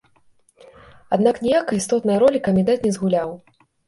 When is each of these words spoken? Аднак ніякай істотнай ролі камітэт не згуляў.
Аднак 1.17 1.35
ніякай 1.47 1.77
істотнай 1.79 2.17
ролі 2.23 2.41
камітэт 2.47 2.87
не 2.89 2.95
згуляў. 2.97 3.29